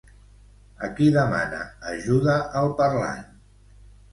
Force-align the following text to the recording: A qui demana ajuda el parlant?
A 0.87 0.87
qui 0.99 1.09
demana 1.17 1.59
ajuda 1.91 2.39
el 2.63 2.73
parlant? 2.81 3.25